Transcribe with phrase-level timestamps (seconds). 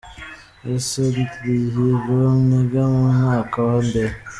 [0.87, 1.85] S Dihiro
[2.47, 4.13] niga mu mwaka wa mbere.